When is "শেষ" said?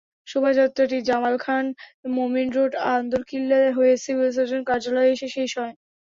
5.35-5.51